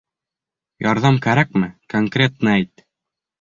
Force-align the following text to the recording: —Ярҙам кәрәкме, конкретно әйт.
—Ярҙам 0.85 1.19
кәрәкме, 1.25 1.69
конкретно 1.95 2.53
әйт. 2.57 2.85